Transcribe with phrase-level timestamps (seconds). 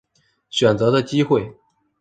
[0.49, 1.55] 选择的机会